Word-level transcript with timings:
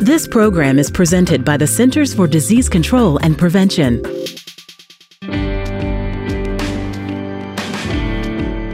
This 0.00 0.26
program 0.26 0.80
is 0.80 0.90
presented 0.90 1.44
by 1.44 1.56
the 1.56 1.68
Centers 1.68 2.12
for 2.12 2.26
Disease 2.26 2.68
Control 2.68 3.16
and 3.18 3.38
Prevention. 3.38 4.02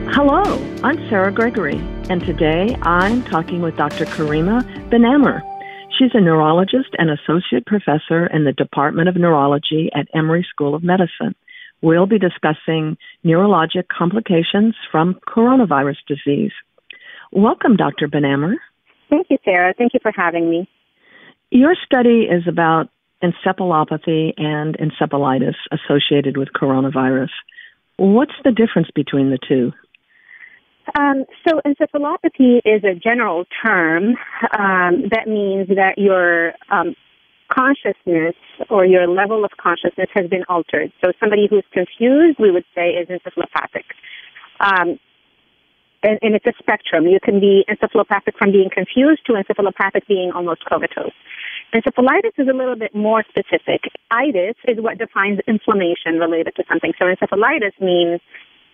Hello, 0.09 0.43
I'm 0.83 0.97
Sarah 1.11 1.31
Gregory, 1.31 1.77
and 2.09 2.23
today 2.23 2.75
I'm 2.83 3.23
talking 3.25 3.61
with 3.61 3.77
Dr. 3.77 4.07
Karima 4.07 4.63
Benameur. 4.91 5.43
She's 5.99 6.11
a 6.15 6.21
neurologist 6.21 6.97
and 6.97 7.11
associate 7.11 7.67
professor 7.67 8.27
in 8.27 8.45
the 8.45 8.55
Department 8.55 9.11
of 9.11 9.17
Neurology 9.17 9.91
at 9.95 10.09
Emory 10.15 10.45
School 10.49 10.75
of 10.75 10.83
Medicine. 10.83 11.35
We'll 11.83 12.07
be 12.07 12.19
discussing 12.19 12.97
neurologic 13.27 13.89
complications 13.89 14.75
from 14.91 15.21
coronavirus 15.29 15.99
disease. 16.09 16.53
Welcome, 17.31 17.77
Dr. 17.77 18.09
Benameur. 18.09 18.55
Thank 19.11 19.27
you, 19.29 19.37
Sarah. 19.45 19.75
Thank 19.77 19.93
you 19.93 20.01
for 20.03 20.13
having 20.17 20.49
me. 20.49 20.67
Your 21.51 21.75
study 21.85 22.29
is 22.31 22.45
about 22.47 22.89
encephalopathy 23.23 24.33
and 24.37 24.77
encephalitis 24.79 25.57
associated 25.73 26.37
with 26.37 26.49
coronavirus. 26.53 27.31
What's 27.97 28.35
the 28.45 28.53
difference 28.53 28.89
between 28.95 29.31
the 29.31 29.39
two? 29.47 29.73
Um, 30.99 31.25
so, 31.47 31.61
encephalopathy 31.67 32.61
is 32.65 32.83
a 32.85 32.95
general 32.95 33.45
term 33.65 34.17
um, 34.59 35.05
that 35.11 35.27
means 35.27 35.69
that 35.69 35.95
your 35.99 36.55
um, 36.71 36.95
consciousness 37.49 38.35
or 38.69 38.85
your 38.87 39.07
level 39.07 39.45
of 39.45 39.51
consciousness 39.61 40.09
has 40.15 40.29
been 40.29 40.45
altered. 40.49 40.93
So, 41.05 41.13
somebody 41.21 41.47
who's 41.49 41.65
confused, 41.73 42.39
we 42.39 42.51
would 42.51 42.65
say, 42.75 42.91
is 42.91 43.09
encephalopathic. 43.09 43.85
And, 46.03 46.19
and, 46.23 46.35
it's 46.35 46.47
a 46.47 46.55
spectrum. 46.59 47.07
You 47.07 47.21
can 47.23 47.41
be 47.41 47.65
encephalopathic 47.69 48.37
from 48.39 48.53
being 48.53 48.71
confused 48.73 49.21
to 49.27 49.35
encephalopathic 49.35 50.07
being 50.09 50.33
almost 50.35 50.65
comatose. 50.65 51.13
Encephalitis 51.75 52.33
is 52.39 52.49
a 52.49 52.57
little 52.57 52.77
bit 52.77 52.95
more 52.95 53.23
specific. 53.29 53.93
Itis 54.11 54.57
is 54.67 54.79
what 54.79 54.97
defines 54.97 55.41
inflammation 55.47 56.19
related 56.19 56.55
to 56.57 56.65
something. 56.69 56.93
So 56.99 57.05
encephalitis 57.05 57.79
means 57.81 58.21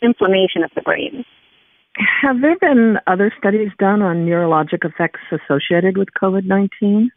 inflammation 0.02 0.62
of 0.62 0.70
the 0.76 0.82
brain. 0.82 1.24
Have 2.22 2.42
there 2.42 2.56
been 2.58 2.98
other 3.06 3.32
studies 3.38 3.70
done 3.78 4.02
on 4.02 4.26
neurologic 4.26 4.84
effects 4.84 5.20
associated 5.32 5.96
with 5.96 6.08
COVID 6.20 6.44
19? 6.44 7.10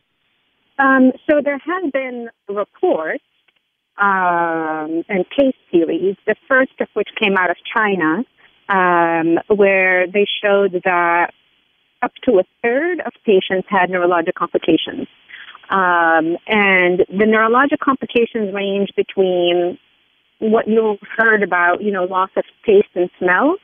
Um, 0.80 1.12
so 1.30 1.42
there 1.44 1.60
have 1.60 1.92
been 1.92 2.30
reports 2.48 3.24
um, 3.98 5.04
and 5.10 5.26
case 5.30 5.56
series, 5.72 6.16
the 6.26 6.36
first 6.48 6.72
of 6.80 6.88
which 6.94 7.10
came 7.22 7.36
out 7.38 7.50
of 7.50 7.58
China, 7.76 8.24
um, 8.70 9.40
where 9.48 10.08
they 10.08 10.26
showed 10.44 10.82
that 10.86 11.32
up 12.02 12.12
to 12.24 12.40
a 12.40 12.44
third 12.64 13.02
of 13.02 13.12
patients 13.26 13.68
had 13.70 13.90
neurologic 13.90 14.36
complications. 14.36 15.08
Um, 15.70 16.38
and 16.48 17.00
the 17.10 17.26
neurologic 17.28 17.80
complications 17.80 18.54
range 18.54 18.90
between 18.96 19.78
what 20.40 20.68
you've 20.68 21.00
heard 21.18 21.44
about, 21.44 21.84
you 21.84 21.92
know, 21.92 22.06
loss 22.06 22.30
of 22.38 22.44
taste 22.66 22.88
and 22.96 23.10
smell, 23.20 23.58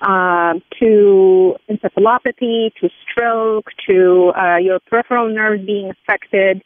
uh, 0.00 0.54
to 0.80 1.54
encephalopathy, 1.70 2.72
to 2.80 2.88
stroke, 3.02 3.66
to 3.88 4.32
uh, 4.36 4.56
your 4.56 4.80
peripheral 4.80 5.32
nerves 5.32 5.64
being 5.64 5.90
affected, 5.90 6.62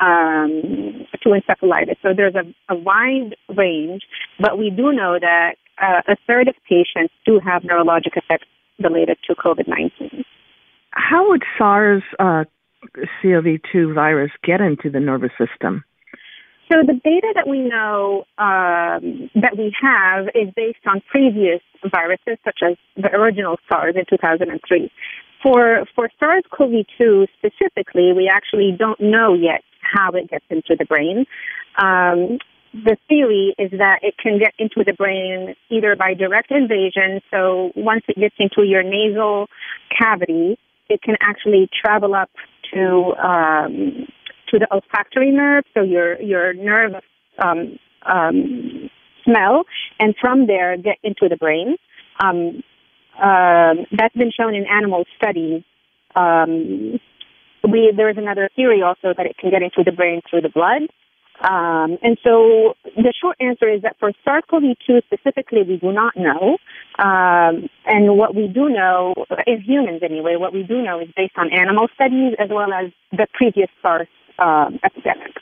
um, 0.00 1.06
to 1.22 1.30
encephalitis. 1.30 1.96
So 2.02 2.10
there's 2.16 2.34
a, 2.34 2.44
a, 2.72 2.76
wide 2.76 3.34
range, 3.48 4.02
but 4.38 4.56
we 4.56 4.70
do 4.70 4.92
know 4.92 5.18
that 5.20 5.56
uh, 5.80 6.12
a 6.12 6.16
third 6.26 6.48
of 6.48 6.54
patients 6.68 7.12
do 7.24 7.40
have 7.44 7.62
neurologic 7.62 8.16
effects 8.16 8.46
related 8.82 9.18
to 9.26 9.34
COVID-19. 9.34 10.24
How 10.90 11.28
would 11.28 11.42
SARS 11.56 12.02
uh, 12.18 12.44
CoV2 13.22 13.94
virus 13.94 14.30
get 14.42 14.60
into 14.60 14.90
the 14.90 15.00
nervous 15.00 15.32
system? 15.38 15.84
So 16.70 16.82
the 16.86 17.00
data 17.02 17.32
that 17.34 17.48
we 17.48 17.60
know 17.60 18.24
um, 18.36 19.30
that 19.34 19.56
we 19.56 19.72
have 19.80 20.26
is 20.34 20.52
based 20.54 20.84
on 20.86 21.00
previous 21.10 21.62
viruses, 21.90 22.36
such 22.44 22.60
as 22.62 22.76
the 22.96 23.08
original 23.14 23.56
SARS 23.68 23.94
in 23.96 24.04
2003. 24.08 24.90
For 25.42 25.86
for 25.94 26.10
SARS-CoV-2 26.18 27.28
specifically, 27.38 28.12
we 28.12 28.28
actually 28.30 28.76
don't 28.76 29.00
know 29.00 29.34
yet 29.34 29.62
how 29.80 30.10
it 30.10 30.28
gets 30.28 30.44
into 30.50 30.76
the 30.78 30.84
brain. 30.84 31.24
Um, 31.78 32.38
the 32.72 32.96
theory 33.08 33.54
is 33.58 33.70
that 33.78 34.00
it 34.02 34.14
can 34.18 34.38
get 34.38 34.52
into 34.58 34.84
the 34.84 34.92
brain 34.92 35.54
either 35.70 35.96
by 35.96 36.14
direct 36.14 36.50
invasion. 36.50 37.20
So 37.30 37.72
once 37.74 38.02
it 38.08 38.18
gets 38.18 38.34
into 38.38 38.62
your 38.66 38.82
nasal 38.82 39.46
cavity, 39.96 40.58
it 40.88 41.02
can 41.02 41.16
actually 41.20 41.68
travel 41.80 42.14
up 42.14 42.30
to 42.72 43.14
um, 43.22 44.06
to 44.50 44.58
the 44.58 44.66
olfactory 44.72 45.30
nerve, 45.30 45.64
so 45.74 45.82
your 45.82 46.20
your 46.20 46.54
nerve 46.54 46.92
um, 47.38 47.78
um, 48.06 48.90
smell, 49.24 49.64
and 49.98 50.14
from 50.20 50.46
there 50.46 50.76
get 50.76 50.96
into 51.02 51.28
the 51.28 51.36
brain. 51.36 51.76
Um, 52.22 52.62
uh, 53.16 53.74
that's 53.92 54.14
been 54.14 54.30
shown 54.30 54.54
in 54.54 54.64
animal 54.66 55.04
studies. 55.16 55.62
Um, 56.14 56.98
we 57.70 57.92
there 57.94 58.08
is 58.08 58.16
another 58.16 58.48
theory 58.56 58.82
also 58.82 59.12
that 59.16 59.26
it 59.26 59.36
can 59.38 59.50
get 59.50 59.62
into 59.62 59.82
the 59.84 59.92
brain 59.92 60.22
through 60.28 60.42
the 60.42 60.48
blood. 60.48 60.82
Um, 61.40 61.98
and 62.02 62.18
so 62.24 62.74
the 62.96 63.12
short 63.20 63.36
answer 63.40 63.72
is 63.72 63.82
that 63.82 63.96
for 64.00 64.12
SARS-CoV-2 64.24 65.04
specifically, 65.04 65.62
we 65.62 65.76
do 65.76 65.92
not 65.92 66.16
know. 66.16 66.58
Um, 66.98 67.68
and 67.86 68.16
what 68.16 68.34
we 68.34 68.48
do 68.48 68.68
know, 68.68 69.14
in 69.46 69.60
humans 69.60 70.02
anyway, 70.02 70.34
what 70.36 70.52
we 70.52 70.64
do 70.64 70.82
know 70.82 71.00
is 71.00 71.08
based 71.16 71.34
on 71.36 71.52
animal 71.52 71.86
studies 71.94 72.34
as 72.40 72.48
well 72.50 72.72
as 72.72 72.90
the 73.12 73.28
previous 73.34 73.68
SARS 73.82 74.08
um, 74.38 74.80
epidemic. 74.82 75.34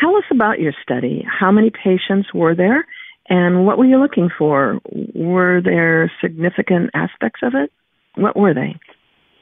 Tell 0.00 0.16
us 0.16 0.24
about 0.30 0.58
your 0.58 0.72
study. 0.82 1.24
How 1.28 1.50
many 1.50 1.70
patients 1.70 2.28
were 2.34 2.54
there, 2.54 2.84
and 3.28 3.66
what 3.66 3.78
were 3.78 3.84
you 3.84 4.00
looking 4.00 4.30
for? 4.36 4.80
Were 5.14 5.60
there 5.60 6.10
significant 6.20 6.90
aspects 6.94 7.40
of 7.42 7.54
it? 7.54 7.72
What 8.14 8.36
were 8.36 8.54
they? 8.54 8.76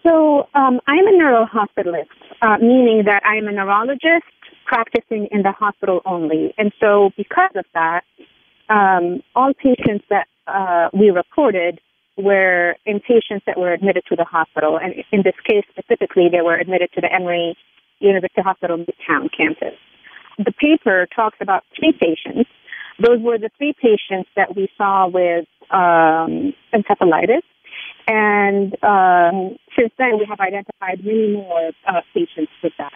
So 0.03 0.49
um, 0.55 0.81
I'm 0.87 1.07
a 1.09 1.13
neurohospitalist, 1.13 2.07
uh, 2.41 2.59
meaning 2.59 3.03
that 3.07 3.23
I'm 3.25 3.49
a 3.49 3.53
neurologist 3.53 4.25
practicing 4.67 5.29
in 5.31 5.43
the 5.43 5.53
hospital 5.53 6.01
only. 6.05 6.53
And 6.59 6.73
so 6.81 7.11
because 7.17 7.53
of 7.55 7.65
that, 7.75 8.03
um, 8.69 9.23
all 9.35 9.53
patients 9.55 10.05
that 10.11 10.27
uh, 10.47 10.89
we 10.93 11.11
reported 11.11 11.81
were 12.19 12.77
inpatients 12.87 13.45
that 13.47 13.59
were 13.59 13.73
admitted 13.73 14.03
to 14.09 14.17
the 14.17 14.25
hospital. 14.25 14.79
And 14.83 14.95
in 15.13 15.23
this 15.23 15.35
case 15.49 15.65
specifically, 15.71 16.29
they 16.31 16.41
were 16.41 16.57
admitted 16.57 16.91
to 16.95 17.01
the 17.01 17.13
Emory 17.13 17.57
University 18.01 18.43
Hospital 18.43 18.79
Midtown 18.79 19.29
campus. 19.37 19.79
The 20.39 20.53
paper 20.53 21.07
talks 21.15 21.39
about 21.41 21.65
three 21.79 21.93
patients. 21.93 22.51
Those 22.99 23.21
were 23.21 23.39
the 23.39 23.51
three 23.59 23.75
patients 23.81 24.29
that 24.37 24.57
we 24.57 24.69
saw 24.77 25.07
with 25.09 25.47
um, 25.71 26.55
encephalitis. 26.73 27.45
And 28.09 28.73
um, 28.83 29.57
since 29.79 29.93
then, 29.99 30.19
we 30.19 30.27
have 30.29 30.41
identified 30.41 31.05
many 31.05 31.33
more 31.33 31.73
uh, 31.87 32.01
patients 32.15 32.53
with 32.63 32.73
that. 32.79 32.93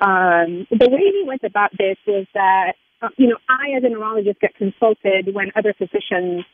Um, 0.00 0.66
the 0.70 0.88
way 0.88 1.02
we 1.12 1.24
went 1.26 1.42
about 1.44 1.70
this 1.78 1.96
was 2.06 2.26
that, 2.34 2.74
uh, 3.02 3.08
you 3.16 3.28
know, 3.28 3.38
I 3.48 3.76
as 3.76 3.84
a 3.84 3.88
neurologist 3.88 4.40
get 4.40 4.54
consulted 4.54 5.34
when 5.34 5.52
other 5.56 5.74
physicians 5.76 6.44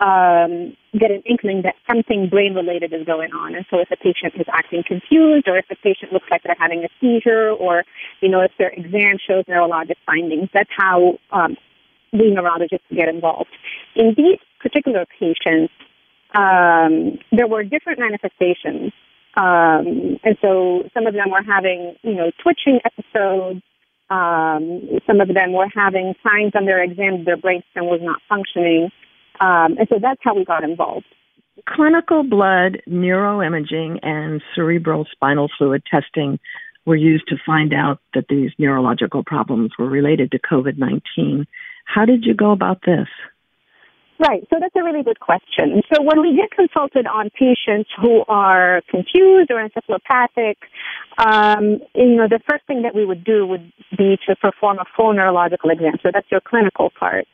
um, 0.00 0.76
get 0.92 1.10
an 1.10 1.22
inkling 1.26 1.62
that 1.62 1.74
something 1.88 2.28
brain 2.28 2.54
related 2.54 2.92
is 2.92 3.04
going 3.04 3.32
on. 3.32 3.54
And 3.54 3.66
so 3.70 3.78
if 3.80 3.90
a 3.90 3.96
patient 3.96 4.34
is 4.36 4.46
acting 4.52 4.84
confused 4.86 5.48
or 5.48 5.58
if 5.58 5.66
the 5.68 5.76
patient 5.76 6.12
looks 6.12 6.26
like 6.30 6.42
they're 6.44 6.56
having 6.58 6.84
a 6.84 6.88
seizure 7.00 7.50
or, 7.50 7.84
you 8.20 8.28
know, 8.28 8.40
if 8.40 8.52
their 8.58 8.70
exam 8.70 9.16
shows 9.26 9.44
neurologic 9.46 9.96
findings, 10.06 10.48
that's 10.54 10.70
how 10.76 11.18
um, 11.32 11.56
we 12.12 12.30
neurologists 12.30 12.86
get 12.94 13.08
involved. 13.08 13.50
In 13.96 14.14
these 14.16 14.38
particular 14.60 15.04
patients, 15.18 15.72
um, 16.34 17.18
there 17.32 17.48
were 17.48 17.64
different 17.64 17.98
manifestations 17.98 18.92
um, 19.38 20.18
and 20.24 20.36
so 20.42 20.82
some 20.92 21.06
of 21.06 21.14
them 21.14 21.30
were 21.30 21.44
having, 21.46 21.94
you 22.02 22.14
know, 22.14 22.32
twitching 22.42 22.80
episodes. 22.84 23.62
Um, 24.10 24.98
some 25.06 25.20
of 25.20 25.28
them 25.28 25.52
were 25.52 25.68
having 25.72 26.14
signs 26.24 26.52
on 26.56 26.64
their 26.64 26.82
exam 26.82 27.24
their 27.24 27.36
brainstem 27.36 27.86
was 27.86 28.00
not 28.02 28.20
functioning. 28.28 28.90
Um, 29.40 29.78
and 29.78 29.86
so 29.88 30.00
that's 30.02 30.20
how 30.24 30.34
we 30.34 30.44
got 30.44 30.64
involved. 30.64 31.06
Clinical 31.68 32.24
blood, 32.24 32.82
neuroimaging, 32.88 34.00
and 34.02 34.42
cerebral 34.56 35.06
spinal 35.12 35.48
fluid 35.56 35.84
testing 35.88 36.40
were 36.84 36.96
used 36.96 37.28
to 37.28 37.36
find 37.46 37.72
out 37.72 38.00
that 38.14 38.26
these 38.28 38.50
neurological 38.58 39.22
problems 39.22 39.70
were 39.78 39.88
related 39.88 40.32
to 40.32 40.40
COVID 40.40 40.78
19. 40.78 41.46
How 41.84 42.04
did 42.04 42.24
you 42.24 42.34
go 42.34 42.50
about 42.50 42.80
this? 42.84 43.06
Right. 44.20 44.44
So 44.50 44.56
that's 44.60 44.74
a 44.74 44.82
really 44.82 45.04
good 45.04 45.20
question. 45.20 45.80
So 45.92 46.02
when 46.02 46.20
we 46.20 46.34
get 46.34 46.50
consulted 46.50 47.06
on 47.06 47.30
patients 47.30 47.88
who 48.00 48.24
are 48.26 48.82
confused 48.90 49.50
or 49.50 49.62
encephalopathic, 49.62 50.56
um, 51.18 51.78
you 51.94 52.16
know, 52.16 52.26
the 52.28 52.40
first 52.48 52.66
thing 52.66 52.82
that 52.82 52.96
we 52.96 53.04
would 53.04 53.22
do 53.22 53.46
would 53.46 53.72
be 53.96 54.18
to 54.28 54.34
perform 54.34 54.78
a 54.80 54.84
full 54.96 55.12
neurological 55.12 55.70
exam. 55.70 55.94
So 56.02 56.10
that's 56.12 56.26
your 56.32 56.40
clinical 56.40 56.90
part. 56.98 57.26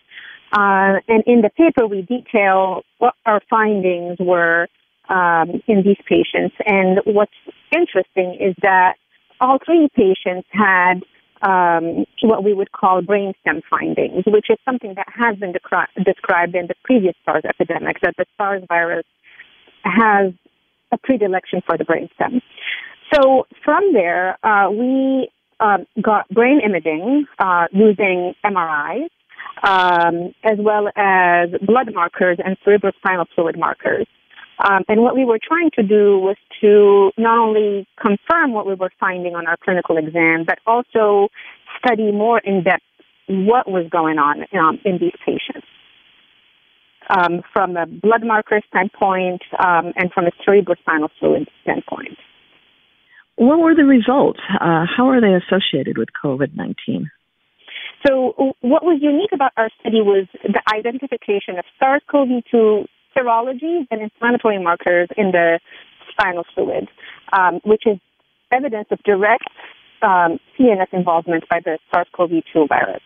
Uh, 0.52 1.00
and 1.08 1.24
in 1.26 1.40
the 1.40 1.50
paper, 1.56 1.86
we 1.86 2.02
detail 2.02 2.82
what 2.98 3.14
our 3.24 3.40
findings 3.48 4.18
were 4.20 4.68
um, 5.08 5.62
in 5.66 5.82
these 5.82 5.96
patients. 6.06 6.54
And 6.66 7.00
what's 7.06 7.32
interesting 7.74 8.36
is 8.38 8.54
that 8.60 8.96
all 9.40 9.58
three 9.64 9.88
patients 9.96 10.46
had 10.52 11.02
um, 11.44 12.06
what 12.22 12.42
we 12.42 12.54
would 12.54 12.72
call 12.72 13.02
brainstem 13.02 13.62
findings, 13.68 14.24
which 14.26 14.46
is 14.48 14.58
something 14.64 14.94
that 14.96 15.06
has 15.14 15.36
been 15.36 15.52
decri- 15.52 16.04
described 16.04 16.54
in 16.54 16.66
the 16.66 16.74
previous 16.82 17.14
SARS 17.24 17.44
epidemic, 17.48 18.00
that 18.02 18.14
the 18.16 18.24
SARS 18.38 18.62
virus 18.68 19.04
has 19.84 20.32
a 20.90 20.98
predilection 20.98 21.60
for 21.66 21.76
the 21.76 21.84
brainstem. 21.84 22.40
So 23.12 23.46
from 23.64 23.92
there, 23.92 24.38
uh, 24.44 24.70
we 24.70 25.28
um, 25.60 25.86
got 26.00 26.28
brain 26.28 26.60
imaging 26.64 27.26
uh, 27.38 27.66
using 27.72 28.34
MRIs, 28.44 29.08
um, 29.62 30.34
as 30.42 30.58
well 30.58 30.88
as 30.96 31.50
blood 31.60 31.92
markers 31.94 32.38
and 32.44 32.56
cerebrospinal 32.66 33.26
fluid 33.34 33.58
markers. 33.58 34.06
Um, 34.58 34.84
and 34.88 35.02
what 35.02 35.16
we 35.16 35.24
were 35.24 35.40
trying 35.42 35.70
to 35.74 35.82
do 35.82 36.18
was 36.18 36.36
to 36.60 37.10
not 37.18 37.38
only 37.38 37.86
confirm 38.00 38.52
what 38.52 38.66
we 38.66 38.74
were 38.74 38.90
finding 39.00 39.34
on 39.34 39.46
our 39.46 39.56
clinical 39.56 39.96
exam, 39.96 40.44
but 40.46 40.58
also 40.66 41.28
study 41.78 42.12
more 42.12 42.38
in 42.38 42.62
depth 42.62 42.84
what 43.26 43.68
was 43.68 43.86
going 43.90 44.18
on 44.18 44.44
um, 44.52 44.78
in 44.84 44.98
these 44.98 45.14
patients. 45.24 45.66
Um, 47.10 47.42
from 47.52 47.76
a 47.76 47.84
blood 47.84 48.24
marker 48.24 48.62
standpoint 48.68 49.42
um, 49.58 49.92
and 49.94 50.10
from 50.10 50.24
a 50.24 50.30
cerebrospinal 50.42 51.10
fluid 51.20 51.48
standpoint. 51.62 52.16
What 53.36 53.58
were 53.58 53.74
the 53.74 53.84
results? 53.84 54.40
Uh, 54.48 54.86
how 54.86 55.10
are 55.10 55.20
they 55.20 55.34
associated 55.34 55.98
with 55.98 56.08
COVID 56.24 56.56
19? 56.56 57.10
So, 58.06 58.54
what 58.60 58.84
was 58.84 59.00
unique 59.02 59.32
about 59.32 59.52
our 59.56 59.68
study 59.80 60.00
was 60.00 60.26
the 60.42 60.62
identification 60.74 61.58
of 61.58 61.64
SARS 61.78 62.02
CoV 62.10 62.42
2 62.50 62.86
serology 63.16 63.86
and 63.90 64.02
inflammatory 64.02 64.58
markers 64.62 65.08
in 65.16 65.30
the 65.32 65.60
spinal 66.10 66.44
fluid, 66.54 66.88
um, 67.32 67.60
which 67.64 67.82
is 67.86 67.98
evidence 68.52 68.88
of 68.90 69.02
direct 69.04 69.48
um, 70.02 70.38
CNS 70.58 70.92
involvement 70.92 71.44
by 71.48 71.60
the 71.64 71.78
SARS 71.92 72.06
CoV 72.14 72.30
2 72.52 72.66
virus. 72.68 73.02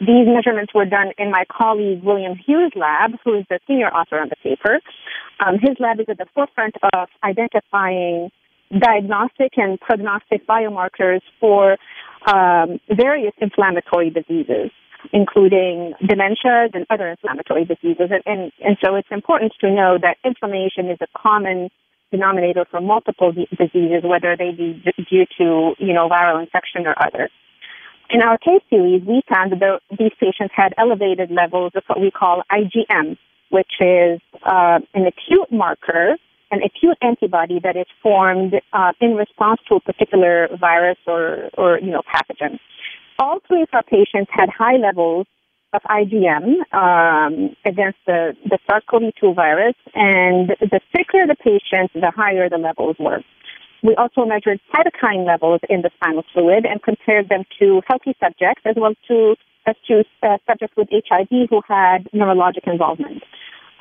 These 0.00 0.26
measurements 0.28 0.72
were 0.74 0.84
done 0.84 1.12
in 1.18 1.30
my 1.30 1.44
colleague 1.50 2.02
William 2.04 2.36
Hu's 2.36 2.72
lab, 2.76 3.12
who 3.24 3.34
is 3.34 3.44
the 3.50 3.58
senior 3.66 3.88
author 3.88 4.20
on 4.20 4.28
the 4.28 4.36
paper. 4.36 4.80
Um, 5.44 5.58
his 5.60 5.76
lab 5.80 5.98
is 5.98 6.06
at 6.08 6.18
the 6.18 6.26
forefront 6.34 6.76
of 6.94 7.08
identifying 7.24 8.30
diagnostic 8.76 9.52
and 9.56 9.80
prognostic 9.80 10.46
biomarkers 10.46 11.20
for 11.40 11.78
um, 12.26 12.78
various 12.90 13.32
inflammatory 13.40 14.10
diseases, 14.10 14.70
including 15.12 15.94
dementias 16.02 16.74
and 16.74 16.86
other 16.90 17.08
inflammatory 17.08 17.64
diseases. 17.64 18.10
And, 18.10 18.22
and, 18.26 18.52
and 18.64 18.76
so 18.84 18.94
it's 18.96 19.08
important 19.10 19.52
to 19.60 19.70
know 19.70 19.98
that 20.00 20.16
inflammation 20.24 20.90
is 20.90 20.98
a 21.00 21.06
common 21.16 21.70
denominator 22.10 22.64
for 22.70 22.80
multiple 22.80 23.32
diseases, 23.32 24.02
whether 24.02 24.36
they 24.36 24.52
be 24.52 24.82
due 25.10 25.26
to, 25.38 25.74
you 25.78 25.92
know, 25.92 26.08
viral 26.08 26.40
infection 26.40 26.86
or 26.86 26.94
other. 27.00 27.28
In 28.10 28.22
our 28.22 28.38
case 28.38 28.62
series, 28.70 29.02
we 29.06 29.22
found 29.28 29.52
that 29.52 29.80
these 29.98 30.12
patients 30.18 30.54
had 30.56 30.72
elevated 30.78 31.30
levels 31.30 31.72
of 31.74 31.82
what 31.86 32.00
we 32.00 32.10
call 32.10 32.42
IgM, 32.50 33.18
which 33.50 33.72
is 33.80 34.20
uh, 34.42 34.80
an 34.94 35.06
acute 35.06 35.52
marker 35.52 36.16
an 36.50 36.60
acute 36.62 36.96
antibody 37.02 37.60
that 37.62 37.76
is 37.76 37.86
formed 38.02 38.54
uh, 38.72 38.92
in 39.00 39.14
response 39.14 39.60
to 39.68 39.76
a 39.76 39.80
particular 39.80 40.48
virus 40.58 40.96
or, 41.06 41.50
or 41.54 41.78
you 41.78 41.90
know 41.90 42.02
pathogen. 42.02 42.58
All 43.18 43.40
three 43.46 43.62
of 43.62 43.68
our 43.72 43.82
patients 43.82 44.30
had 44.30 44.48
high 44.48 44.76
levels 44.76 45.26
of 45.72 45.82
IgM 45.82 46.62
um, 46.72 47.56
against 47.64 47.98
the, 48.06 48.34
the 48.48 48.58
SARS-CoV-2 48.70 49.34
virus, 49.34 49.74
and 49.94 50.50
the 50.60 50.80
sicker 50.96 51.26
the 51.26 51.34
patient, 51.34 51.90
the 51.94 52.12
higher 52.14 52.48
the 52.48 52.58
levels 52.58 52.96
were. 52.98 53.22
We 53.82 53.94
also 53.96 54.24
measured 54.24 54.60
cytokine 54.74 55.26
levels 55.26 55.60
in 55.68 55.82
the 55.82 55.90
spinal 55.96 56.24
fluid 56.32 56.64
and 56.64 56.82
compared 56.82 57.28
them 57.28 57.44
to 57.60 57.82
healthy 57.86 58.16
subjects 58.20 58.62
as 58.64 58.74
well 58.76 58.94
to, 59.08 59.36
as 59.66 59.76
to 59.88 60.04
uh, 60.22 60.38
subjects 60.48 60.76
with 60.76 60.88
HIV 60.90 61.48
who 61.50 61.60
had 61.68 62.08
neurologic 62.14 62.66
involvement. 62.66 63.22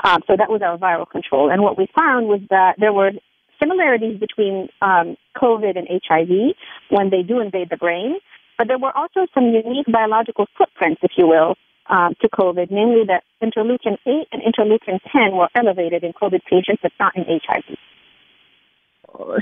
Um, 0.03 0.21
so 0.27 0.35
that 0.37 0.49
was 0.49 0.61
our 0.61 0.77
viral 0.77 1.09
control. 1.09 1.49
And 1.49 1.63
what 1.63 1.77
we 1.77 1.87
found 1.95 2.27
was 2.27 2.41
that 2.49 2.75
there 2.77 2.93
were 2.93 3.11
similarities 3.59 4.19
between 4.19 4.69
um, 4.81 5.15
COVID 5.35 5.77
and 5.77 5.87
HIV 5.89 6.55
when 6.89 7.09
they 7.09 7.23
do 7.23 7.39
invade 7.39 7.69
the 7.69 7.77
brain, 7.77 8.17
but 8.57 8.67
there 8.67 8.77
were 8.77 8.95
also 8.95 9.27
some 9.33 9.45
unique 9.45 9.85
biological 9.91 10.47
footprints, 10.57 11.01
if 11.03 11.11
you 11.17 11.27
will, 11.27 11.55
um, 11.89 12.15
to 12.21 12.29
COVID, 12.29 12.67
namely 12.71 13.03
that 13.07 13.23
interleukin 13.41 13.97
8 14.05 14.27
and 14.31 14.41
interleukin 14.41 14.99
10 15.11 15.35
were 15.37 15.49
elevated 15.55 16.03
in 16.03 16.13
COVID 16.13 16.41
patients, 16.49 16.81
but 16.81 16.91
not 16.99 17.15
in 17.15 17.23
HIV. 17.27 17.77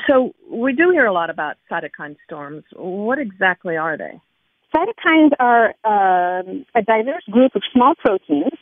So 0.07 0.33
we 0.49 0.73
do 0.73 0.91
hear 0.91 1.05
a 1.05 1.13
lot 1.13 1.29
about 1.29 1.57
cytokine 1.71 2.17
storms. 2.25 2.63
What 2.75 3.19
exactly 3.19 3.77
are 3.77 3.97
they? 3.97 4.21
Cytokines 4.75 5.31
are 5.39 5.73
um, 5.83 6.65
a 6.75 6.81
diverse 6.81 7.23
group 7.31 7.55
of 7.55 7.63
small 7.73 7.95
proteins 7.95 8.53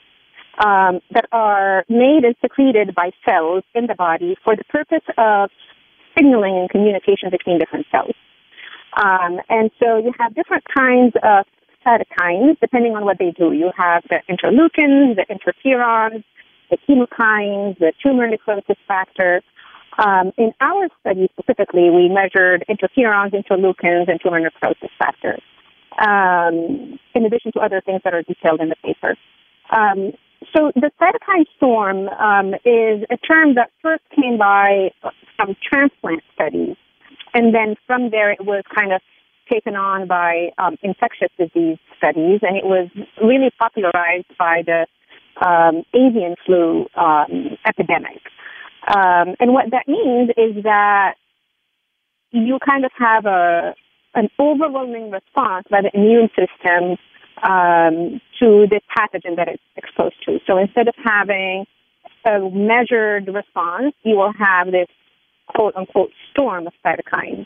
um, 0.63 1.01
that 1.11 1.25
are 1.31 1.83
made 1.89 2.23
and 2.23 2.35
secreted 2.41 2.93
by 2.95 3.11
cells 3.27 3.63
in 3.73 3.87
the 3.87 3.95
body 3.95 4.35
for 4.43 4.55
the 4.55 4.63
purpose 4.65 5.03
of 5.17 5.49
signaling 6.15 6.57
and 6.57 6.69
communication 6.69 7.29
between 7.31 7.57
different 7.59 7.87
cells. 7.91 8.13
Um, 8.95 9.39
and 9.49 9.71
so 9.79 9.97
you 9.97 10.13
have 10.19 10.35
different 10.35 10.63
kinds 10.75 11.13
of 11.23 11.45
cytokines 11.85 12.59
depending 12.59 12.95
on 12.95 13.05
what 13.05 13.17
they 13.19 13.31
do. 13.31 13.51
You 13.51 13.71
have 13.77 14.03
the 14.09 14.19
interleukins, 14.29 15.15
the 15.15 15.25
interferons, 15.29 16.23
the 16.69 16.77
chemokines, 16.87 17.77
the 17.79 17.93
tumor 18.01 18.27
necrosis 18.27 18.77
factor. 18.87 19.41
Um, 19.97 20.31
in 20.37 20.53
our 20.59 20.89
study 21.01 21.29
specifically, 21.37 21.89
we 21.89 22.09
measured 22.09 22.65
interferons, 22.69 23.33
interleukins, 23.33 24.09
and 24.09 24.19
tumor 24.21 24.39
necrosis 24.39 24.89
factors, 24.97 25.41
um, 25.99 26.99
in 27.13 27.25
addition 27.25 27.51
to 27.53 27.59
other 27.59 27.81
things 27.81 28.01
that 28.03 28.13
are 28.13 28.23
detailed 28.23 28.59
in 28.61 28.69
the 28.69 28.75
paper. 28.83 29.15
Um, 29.69 30.13
so 30.55 30.71
the 30.75 30.91
cytokine 30.99 31.45
storm 31.57 32.09
um, 32.09 32.53
is 32.65 33.05
a 33.09 33.17
term 33.17 33.55
that 33.55 33.69
first 33.81 34.03
came 34.15 34.37
by 34.37 34.91
some 35.39 35.55
transplant 35.61 36.23
studies, 36.33 36.75
and 37.33 37.53
then 37.53 37.75
from 37.87 38.09
there 38.09 38.31
it 38.31 38.45
was 38.45 38.63
kind 38.75 38.93
of 38.93 39.01
taken 39.51 39.75
on 39.75 40.07
by 40.07 40.49
um, 40.57 40.77
infectious 40.81 41.29
disease 41.37 41.77
studies, 41.97 42.39
and 42.41 42.55
it 42.57 42.65
was 42.65 42.89
really 43.21 43.51
popularized 43.59 44.31
by 44.37 44.63
the 44.65 44.85
um, 45.45 45.83
avian 45.93 46.35
flu 46.45 46.85
um, 46.95 47.57
epidemic. 47.67 48.21
Um, 48.87 49.35
and 49.39 49.53
what 49.53 49.71
that 49.71 49.87
means 49.87 50.29
is 50.37 50.63
that 50.63 51.15
you 52.31 52.57
kind 52.65 52.85
of 52.85 52.91
have 52.97 53.25
a 53.25 53.75
an 54.15 54.29
overwhelming 54.39 55.09
response 55.09 55.65
by 55.71 55.81
the 55.81 55.89
immune 55.95 56.29
system 56.37 56.97
um, 57.41 58.21
to 58.39 58.67
the 58.69 58.79
pathogen 58.95 59.35
that 59.37 59.47
it's 59.47 59.63
exposed 59.75 60.15
to. 60.25 60.39
So 60.45 60.57
instead 60.57 60.87
of 60.87 60.93
having 61.03 61.65
a 62.25 62.39
measured 62.51 63.27
response, 63.27 63.95
you 64.03 64.15
will 64.15 64.33
have 64.37 64.67
this 64.67 64.87
quote 65.47 65.75
unquote 65.75 66.11
storm 66.31 66.67
of 66.67 66.73
cytokines. 66.85 67.45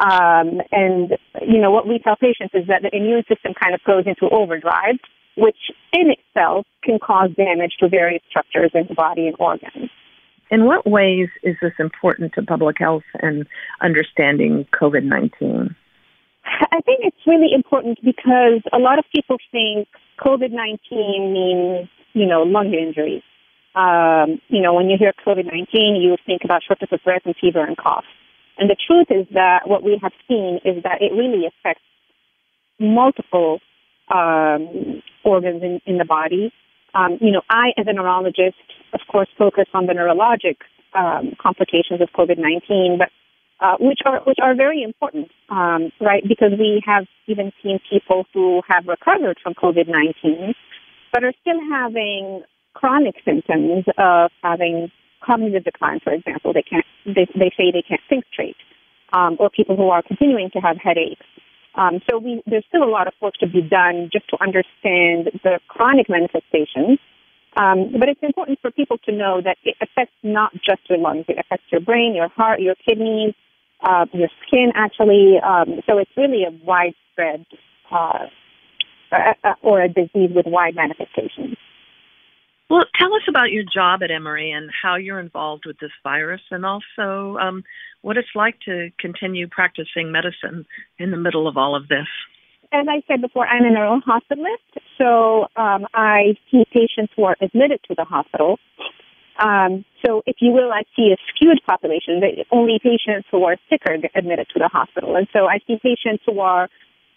Um, 0.00 0.60
and, 0.70 1.16
you 1.42 1.60
know, 1.60 1.70
what 1.70 1.88
we 1.88 1.98
tell 1.98 2.16
patients 2.16 2.54
is 2.54 2.68
that 2.68 2.82
the 2.82 2.96
immune 2.96 3.24
system 3.28 3.52
kind 3.60 3.74
of 3.74 3.82
goes 3.82 4.04
into 4.06 4.32
overdrive, 4.32 4.96
which 5.36 5.58
in 5.92 6.10
itself 6.10 6.66
can 6.84 6.98
cause 7.00 7.30
damage 7.36 7.74
to 7.80 7.88
various 7.88 8.22
structures 8.28 8.70
in 8.74 8.86
the 8.88 8.94
body 8.94 9.26
and 9.26 9.36
organs. 9.40 9.90
In 10.50 10.64
what 10.64 10.86
ways 10.88 11.28
is 11.42 11.56
this 11.60 11.74
important 11.78 12.32
to 12.34 12.42
public 12.42 12.76
health 12.78 13.02
and 13.20 13.46
understanding 13.82 14.66
COVID 14.72 15.02
19? 15.02 15.74
I 16.44 16.80
think 16.80 17.00
it's 17.02 17.26
really 17.26 17.52
important 17.54 17.98
because 18.02 18.62
a 18.72 18.78
lot 18.78 18.98
of 18.98 19.04
people 19.14 19.36
think 19.52 19.88
COVID 20.20 20.50
19 20.50 21.32
means, 21.32 21.88
you 22.14 22.26
know, 22.26 22.42
lung 22.42 22.72
injury. 22.72 23.22
Um, 23.74 24.40
you 24.48 24.60
know, 24.60 24.74
when 24.74 24.88
you 24.88 24.96
hear 24.98 25.12
COVID 25.26 25.46
19, 25.46 25.96
you 25.96 26.16
think 26.26 26.42
about 26.44 26.62
shortness 26.66 26.90
of 26.92 27.02
breath 27.04 27.22
and 27.24 27.34
fever 27.40 27.64
and 27.64 27.76
cough. 27.76 28.04
And 28.58 28.68
the 28.68 28.76
truth 28.76 29.06
is 29.10 29.26
that 29.34 29.68
what 29.68 29.82
we 29.82 29.98
have 30.02 30.12
seen 30.26 30.58
is 30.64 30.82
that 30.82 31.00
it 31.00 31.12
really 31.12 31.46
affects 31.46 31.84
multiple 32.80 33.60
um, 34.12 35.02
organs 35.24 35.62
in, 35.62 35.80
in 35.86 35.98
the 35.98 36.04
body. 36.04 36.52
Um, 36.94 37.18
you 37.20 37.30
know, 37.30 37.42
I, 37.48 37.68
as 37.76 37.86
a 37.86 37.92
neurologist, 37.92 38.56
of 38.92 39.00
course, 39.10 39.28
focus 39.38 39.66
on 39.74 39.86
the 39.86 39.92
neurologic 39.92 40.56
um, 40.94 41.34
complications 41.38 42.00
of 42.00 42.08
COVID 42.10 42.38
19, 42.38 42.98
but 42.98 43.10
uh, 43.60 43.76
which 43.80 44.00
are 44.06 44.20
which 44.20 44.38
are 44.40 44.54
very 44.54 44.82
important, 44.82 45.30
um, 45.50 45.90
right? 46.00 46.22
Because 46.26 46.52
we 46.58 46.80
have 46.86 47.06
even 47.26 47.52
seen 47.62 47.80
people 47.90 48.24
who 48.32 48.62
have 48.68 48.86
recovered 48.86 49.36
from 49.42 49.54
COVID 49.54 49.88
nineteen, 49.88 50.54
but 51.12 51.24
are 51.24 51.32
still 51.40 51.58
having 51.70 52.42
chronic 52.78 53.16
symptoms 53.24 53.84
of 53.98 54.30
having 54.42 54.90
cognitive 55.20 55.64
decline. 55.64 55.98
For 56.02 56.12
example, 56.12 56.52
they 56.52 56.62
can't 56.62 56.86
they 57.04 57.26
they 57.34 57.50
say 57.56 57.72
they 57.72 57.82
can't 57.82 58.00
think 58.08 58.24
straight, 58.32 58.56
um, 59.12 59.36
or 59.40 59.50
people 59.50 59.76
who 59.76 59.88
are 59.88 60.02
continuing 60.02 60.50
to 60.50 60.60
have 60.60 60.76
headaches. 60.76 61.26
Um, 61.74 62.00
so 62.08 62.18
we, 62.18 62.42
there's 62.46 62.64
still 62.68 62.82
a 62.82 62.90
lot 62.90 63.06
of 63.06 63.14
work 63.20 63.34
to 63.40 63.46
be 63.46 63.62
done 63.62 64.10
just 64.12 64.28
to 64.30 64.36
understand 64.40 65.30
the 65.44 65.60
chronic 65.68 66.08
manifestations. 66.08 66.98
Um, 67.56 67.92
but 67.98 68.08
it's 68.08 68.22
important 68.22 68.58
for 68.60 68.70
people 68.70 68.98
to 69.06 69.12
know 69.12 69.40
that 69.42 69.56
it 69.64 69.76
affects 69.80 70.14
not 70.22 70.52
just 70.54 70.80
your 70.88 70.98
lungs; 70.98 71.24
it 71.28 71.38
affects 71.38 71.66
your 71.72 71.80
brain, 71.80 72.14
your 72.14 72.28
heart, 72.28 72.60
your 72.60 72.76
kidneys, 72.86 73.34
uh, 73.82 74.06
your 74.12 74.28
skin, 74.46 74.70
actually. 74.76 75.38
Um, 75.42 75.80
so 75.86 75.98
it's 75.98 76.10
really 76.16 76.44
a 76.44 76.52
widespread 76.64 77.44
uh, 77.90 78.26
or 79.62 79.82
a 79.82 79.88
disease 79.88 80.30
with 80.34 80.46
wide 80.46 80.76
manifestations. 80.76 81.56
Well, 82.70 82.84
tell 83.00 83.14
us 83.14 83.22
about 83.28 83.50
your 83.50 83.64
job 83.64 84.02
at 84.02 84.10
Emory 84.10 84.50
and 84.50 84.70
how 84.82 84.96
you're 84.96 85.20
involved 85.20 85.64
with 85.64 85.78
this 85.78 85.90
virus, 86.02 86.42
and 86.50 86.66
also 86.66 87.38
um, 87.38 87.64
what 88.02 88.18
it's 88.18 88.28
like 88.34 88.60
to 88.66 88.90
continue 88.98 89.48
practicing 89.48 90.12
medicine 90.12 90.66
in 90.98 91.10
the 91.10 91.16
middle 91.16 91.48
of 91.48 91.56
all 91.56 91.74
of 91.74 91.88
this. 91.88 92.06
As 92.70 92.86
I 92.86 93.02
said 93.08 93.22
before, 93.22 93.46
I'm 93.46 93.64
a 93.64 93.70
neurohospitalist, 93.70 94.82
so 94.98 95.46
um, 95.56 95.86
I 95.94 96.36
see 96.50 96.64
patients 96.70 97.14
who 97.16 97.24
are 97.24 97.36
admitted 97.40 97.80
to 97.88 97.94
the 97.94 98.04
hospital. 98.04 98.58
Um, 99.42 99.86
so, 100.04 100.22
if 100.26 100.36
you 100.40 100.50
will, 100.52 100.70
I 100.70 100.82
see 100.94 101.14
a 101.14 101.16
skewed 101.28 101.60
population. 101.66 102.20
Only 102.50 102.78
patients 102.82 103.28
who 103.30 103.44
are 103.44 103.56
sicker 103.70 103.96
get 103.96 104.10
admitted 104.14 104.48
to 104.52 104.58
the 104.58 104.68
hospital, 104.68 105.16
and 105.16 105.26
so 105.32 105.46
I 105.46 105.60
see 105.66 105.78
patients 105.82 106.24
who 106.26 106.40
are 106.40 106.68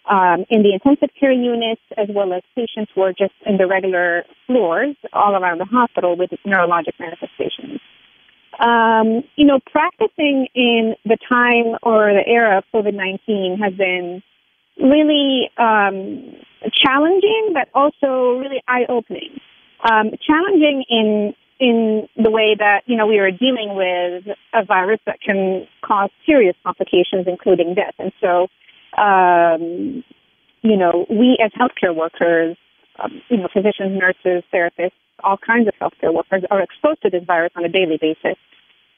um, 0.09 0.45
in 0.49 0.63
the 0.63 0.73
intensive 0.73 1.09
care 1.19 1.31
units 1.31 1.81
as 1.97 2.07
well 2.09 2.33
as 2.33 2.41
patients 2.55 2.91
who 2.95 3.01
are 3.01 3.13
just 3.13 3.33
in 3.45 3.57
the 3.57 3.67
regular 3.67 4.23
floors 4.47 4.95
all 5.13 5.35
around 5.35 5.59
the 5.59 5.65
hospital 5.65 6.15
with 6.15 6.31
neurologic 6.45 6.99
manifestations. 6.99 7.79
Um, 8.59 9.23
you 9.35 9.45
know, 9.45 9.59
practicing 9.71 10.47
in 10.53 10.95
the 11.05 11.17
time 11.27 11.77
or 11.83 12.13
the 12.13 12.23
era 12.27 12.57
of 12.57 12.63
COVID 12.73 12.93
19 12.93 13.57
has 13.59 13.73
been 13.73 14.21
really 14.77 15.49
um, 15.57 16.35
challenging, 16.73 17.53
but 17.53 17.69
also 17.73 18.39
really 18.39 18.61
eye 18.67 18.85
opening. 18.89 19.39
Um, 19.83 20.11
challenging 20.25 20.83
in 20.89 21.33
in 21.59 22.07
the 22.17 22.29
way 22.29 22.55
that 22.57 22.81
you 22.87 22.97
know 22.97 23.07
we 23.07 23.19
are 23.19 23.31
dealing 23.31 23.75
with 23.75 24.35
a 24.53 24.65
virus 24.65 24.99
that 25.05 25.21
can 25.21 25.67
cause 25.81 26.09
serious 26.25 26.55
complications, 26.63 27.25
including 27.27 27.73
death, 27.75 27.95
and 27.97 28.11
so 28.19 28.47
um, 28.97 30.03
you 30.61 30.77
know, 30.77 31.05
we 31.09 31.37
as 31.43 31.51
healthcare 31.51 31.95
workers, 31.95 32.57
um, 33.03 33.21
you 33.29 33.37
know, 33.37 33.47
physicians, 33.51 33.99
nurses, 33.99 34.43
therapists, 34.53 34.91
all 35.23 35.37
kinds 35.37 35.67
of 35.67 35.73
healthcare 35.81 36.13
workers 36.13 36.43
are 36.51 36.61
exposed 36.61 37.01
to 37.03 37.09
this 37.09 37.23
virus 37.25 37.51
on 37.55 37.65
a 37.65 37.69
daily 37.69 37.97
basis. 37.99 38.37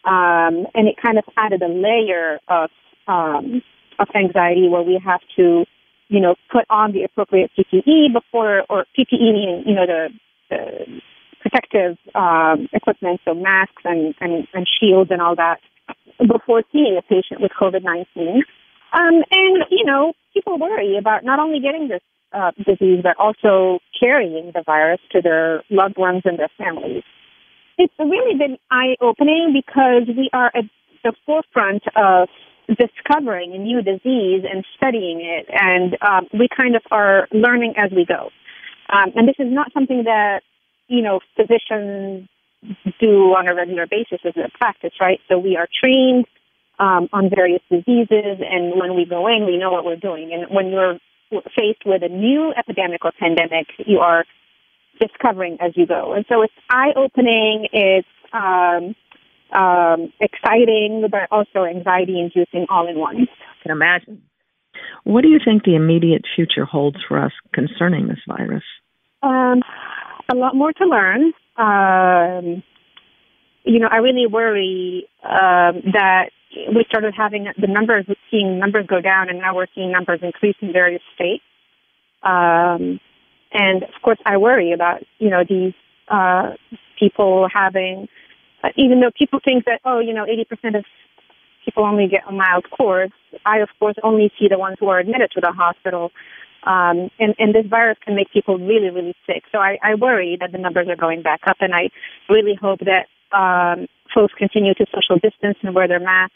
Um, 0.05 0.67
and 0.75 0.87
it 0.87 0.95
kind 1.01 1.17
of 1.17 1.23
added 1.37 1.61
a 1.61 1.67
layer 1.67 2.39
of, 2.47 2.69
um, 3.07 3.61
of 3.99 4.07
anxiety 4.15 4.67
where 4.67 4.81
we 4.81 4.99
have 5.03 5.21
to, 5.37 5.65
you 6.09 6.19
know, 6.19 6.35
put 6.51 6.65
on 6.69 6.91
the 6.91 7.03
appropriate 7.03 7.51
PPE 7.57 8.13
before, 8.13 8.63
or 8.69 8.85
PPE 8.97 9.33
meaning, 9.33 9.63
you 9.65 9.75
know, 9.75 9.85
the, 9.85 10.09
the 10.49 11.01
protective 11.41 11.97
um, 12.15 12.67
equipment, 12.73 13.21
so 13.25 13.33
masks 13.33 13.81
and, 13.85 14.13
and, 14.19 14.47
and 14.53 14.67
shields 14.79 15.11
and 15.11 15.21
all 15.21 15.35
that, 15.35 15.59
before 16.19 16.63
seeing 16.71 16.97
a 16.97 17.01
patient 17.01 17.41
with 17.41 17.51
COVID-19. 17.59 18.41
Um, 18.93 19.23
and, 19.31 19.63
you 19.71 19.85
know, 19.85 20.13
people 20.33 20.59
worry 20.59 20.97
about 20.97 21.23
not 21.23 21.39
only 21.39 21.59
getting 21.59 21.87
this 21.87 22.01
uh, 22.31 22.51
disease, 22.57 23.01
but 23.03 23.17
also 23.17 23.79
carrying 23.99 24.51
the 24.53 24.63
virus 24.65 24.99
to 25.11 25.21
their 25.21 25.63
loved 25.69 25.97
ones 25.97 26.21
and 26.25 26.37
their 26.37 26.49
families. 26.57 27.03
It's 27.77 27.93
really 27.97 28.37
been 28.37 28.57
eye 28.69 28.95
opening 29.01 29.53
because 29.53 30.07
we 30.07 30.29
are 30.31 30.51
at 30.53 30.65
the 31.03 31.13
forefront 31.25 31.83
of 31.95 32.29
discovering 32.67 33.53
a 33.53 33.57
new 33.57 33.81
disease 33.81 34.43
and 34.49 34.65
studying 34.77 35.21
it, 35.21 35.47
and 35.51 35.97
um, 36.01 36.27
we 36.31 36.47
kind 36.55 36.75
of 36.75 36.81
are 36.91 37.27
learning 37.33 37.73
as 37.77 37.91
we 37.91 38.05
go. 38.05 38.29
Um, 38.89 39.11
and 39.15 39.27
this 39.27 39.35
is 39.39 39.51
not 39.51 39.73
something 39.73 40.03
that, 40.05 40.41
you 40.87 41.01
know, 41.01 41.19
physicians 41.35 42.29
do 42.99 43.33
on 43.35 43.47
a 43.47 43.55
regular 43.55 43.87
basis 43.87 44.19
as 44.23 44.33
a 44.37 44.49
practice, 44.57 44.93
right? 45.01 45.19
So 45.27 45.37
we 45.37 45.57
are 45.57 45.67
trained 45.83 46.25
um, 46.79 47.07
on 47.13 47.29
various 47.29 47.61
diseases, 47.69 48.41
and 48.41 48.79
when 48.79 48.95
we 48.95 49.05
go 49.05 49.27
in, 49.27 49.45
we 49.45 49.57
know 49.57 49.71
what 49.71 49.85
we're 49.85 49.95
doing. 49.95 50.31
And 50.33 50.53
when 50.53 50.69
you're 50.69 50.97
faced 51.55 51.85
with 51.85 52.03
a 52.03 52.09
new 52.09 52.53
epidemic 52.57 53.05
or 53.05 53.11
pandemic, 53.19 53.67
you 53.85 53.99
are 53.99 54.25
discovering 54.99 55.57
as 55.59 55.71
you 55.75 55.85
go. 55.85 56.13
And 56.13 56.25
so 56.29 56.41
it's 56.41 56.53
eye 56.69 56.93
opening, 56.95 57.67
it's 57.71 58.07
um, 58.31 58.95
um, 59.51 60.13
exciting, 60.19 61.07
but 61.09 61.27
also 61.31 61.65
anxiety 61.65 62.19
inducing 62.19 62.65
all 62.69 62.87
in 62.87 62.99
one. 62.99 63.27
I 63.27 63.63
can 63.63 63.71
imagine. 63.71 64.21
What 65.03 65.21
do 65.21 65.29
you 65.29 65.39
think 65.43 65.63
the 65.63 65.75
immediate 65.75 66.23
future 66.35 66.65
holds 66.65 66.97
for 67.07 67.23
us 67.23 67.31
concerning 67.53 68.07
this 68.07 68.19
virus? 68.27 68.63
Um, 69.21 69.61
a 70.31 70.35
lot 70.35 70.55
more 70.55 70.73
to 70.73 70.85
learn. 70.85 71.33
Um, 71.57 72.63
you 73.63 73.79
know, 73.79 73.87
I 73.89 73.97
really 73.97 74.27
worry 74.27 75.07
um, 75.23 75.91
that 75.93 76.29
we 76.73 76.85
started 76.87 77.13
having 77.15 77.47
the 77.57 77.67
numbers, 77.67 78.05
seeing 78.29 78.59
numbers 78.59 78.85
go 78.87 79.01
down, 79.01 79.29
and 79.29 79.39
now 79.39 79.55
we're 79.55 79.67
seeing 79.73 79.91
numbers 79.91 80.19
increase 80.21 80.55
in 80.61 80.71
various 80.71 81.01
states. 81.15 81.43
Um, 82.23 82.99
and 83.51 83.83
of 83.83 84.01
course, 84.01 84.19
I 84.25 84.37
worry 84.37 84.71
about 84.71 85.03
you 85.19 85.29
know 85.29 85.43
these 85.47 85.73
uh, 86.07 86.51
people 86.99 87.47
having, 87.53 88.07
uh, 88.63 88.69
even 88.75 88.99
though 88.99 89.11
people 89.17 89.39
think 89.43 89.65
that 89.65 89.81
oh 89.85 89.99
you 89.99 90.13
know 90.13 90.25
80% 90.25 90.77
of 90.77 90.85
people 91.65 91.83
only 91.85 92.07
get 92.07 92.23
a 92.27 92.31
mild 92.31 92.69
course. 92.69 93.11
I 93.45 93.59
of 93.59 93.69
course 93.79 93.95
only 94.03 94.31
see 94.39 94.47
the 94.47 94.57
ones 94.57 94.77
who 94.79 94.87
are 94.87 94.99
admitted 94.99 95.31
to 95.31 95.41
the 95.41 95.51
hospital. 95.51 96.11
Um, 96.65 97.11
and, 97.19 97.35
and 97.39 97.53
this 97.53 97.65
virus 97.65 97.97
can 98.05 98.15
make 98.15 98.31
people 98.31 98.57
really, 98.57 98.89
really 98.89 99.15
sick. 99.27 99.43
So 99.51 99.57
I, 99.57 99.77
I 99.83 99.95
worry 99.95 100.37
that 100.39 100.53
the 100.53 100.57
numbers 100.57 100.87
are 100.87 100.95
going 100.95 101.21
back 101.21 101.41
up, 101.45 101.57
and 101.59 101.75
I 101.75 101.89
really 102.29 102.55
hope 102.55 102.79
that 102.79 103.07
um, 103.37 103.87
folks 104.13 104.33
continue 104.37 104.73
to 104.73 104.85
social 104.93 105.19
distance 105.19 105.57
and 105.61 105.75
wear 105.75 105.87
their 105.87 105.99
masks 105.99 106.35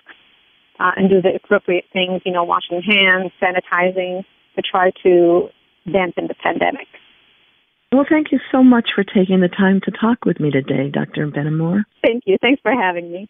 uh, 0.79 0.91
and 0.95 1.09
do 1.09 1.21
the 1.21 1.35
appropriate 1.35 1.85
things, 1.93 2.21
you 2.25 2.31
know, 2.31 2.43
washing 2.43 2.81
hands, 2.81 3.31
sanitizing 3.41 4.23
to 4.55 4.61
try 4.61 4.91
to 5.03 5.49
dampen 5.91 6.27
the 6.27 6.35
pandemic. 6.41 6.87
Well, 7.91 8.05
thank 8.09 8.31
you 8.31 8.39
so 8.51 8.63
much 8.63 8.89
for 8.93 9.03
taking 9.03 9.39
the 9.39 9.47
time 9.47 9.79
to 9.85 9.91
talk 9.91 10.25
with 10.25 10.39
me 10.39 10.51
today, 10.51 10.89
Dr. 10.91 11.27
Benameur. 11.27 11.83
Thank 12.05 12.23
you. 12.25 12.37
Thanks 12.41 12.61
for 12.61 12.71
having 12.71 13.11
me. 13.11 13.29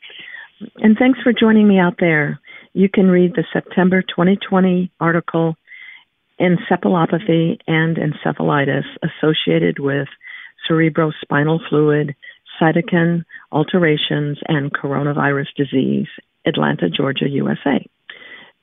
And 0.77 0.97
thanks 0.97 1.19
for 1.21 1.31
joining 1.31 1.67
me 1.67 1.77
out 1.77 1.95
there. 1.99 2.39
You 2.73 2.89
can 2.89 3.07
read 3.07 3.33
the 3.35 3.43
September 3.53 4.01
2020 4.01 4.91
article 4.99 5.55
Encephalopathy 6.39 7.59
and 7.67 7.97
Encephalitis 7.97 8.85
Associated 9.03 9.79
with 9.79 10.07
Cerebrospinal 10.69 11.59
Fluid 11.69 12.15
cytokine 12.61 13.23
alterations 13.51 14.37
and 14.47 14.73
coronavirus 14.73 15.47
disease, 15.55 16.07
Atlanta, 16.45 16.89
Georgia, 16.89 17.29
USA, 17.29 17.85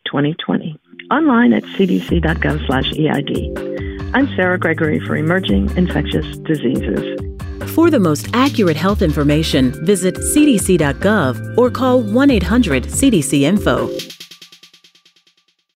2020. 0.06 0.78
Online 1.10 1.52
at 1.52 1.62
cdc.gov 1.64 2.66
slash 2.66 2.92
EID. 2.92 4.14
I'm 4.14 4.28
Sarah 4.36 4.58
Gregory 4.58 5.00
for 5.00 5.16
Emerging 5.16 5.76
Infectious 5.76 6.36
Diseases. 6.38 7.18
For 7.74 7.90
the 7.90 7.98
most 7.98 8.28
accurate 8.34 8.76
health 8.76 9.02
information, 9.02 9.84
visit 9.84 10.14
cdc.gov 10.14 11.58
or 11.58 11.70
call 11.70 12.00
1 12.00 12.30
800 12.30 12.84
CDC 12.84 13.42
Info. 13.42 13.88